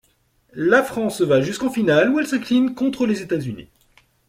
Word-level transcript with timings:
La 0.55 0.81
France 0.81 1.21
va 1.21 1.41
jusqu'en 1.41 1.69
finale 1.69 2.09
où 2.09 2.19
elle 2.19 2.25
s'incline 2.25 2.73
contre 2.73 3.05
les 3.05 3.21
États-Unis. 3.21 3.69